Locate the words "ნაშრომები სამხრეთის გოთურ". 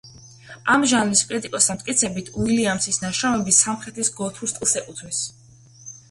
3.03-4.51